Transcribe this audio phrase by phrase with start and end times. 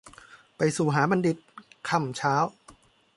[0.57, 1.37] ไปสู่หาบัณทิต
[1.89, 2.35] ค่ำเช้า